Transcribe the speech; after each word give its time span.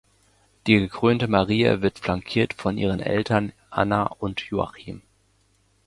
Die 0.65 0.79
gekrönte 0.79 1.27
Maria 1.27 1.83
wird 1.83 1.99
flankiert 1.99 2.55
von 2.55 2.75
ihren 2.79 3.01
Eltern 3.01 3.53
Anna 3.69 4.05
und 4.07 4.41
Joachim. 4.41 5.03